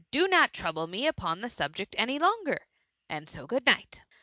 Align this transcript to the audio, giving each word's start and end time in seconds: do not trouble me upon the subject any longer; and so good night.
do 0.09 0.27
not 0.27 0.51
trouble 0.51 0.87
me 0.87 1.05
upon 1.05 1.41
the 1.41 1.47
subject 1.47 1.93
any 1.95 2.17
longer; 2.17 2.65
and 3.07 3.29
so 3.29 3.45
good 3.45 3.67
night. 3.67 4.01